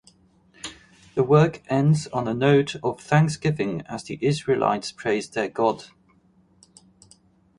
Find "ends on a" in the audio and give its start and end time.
1.69-2.33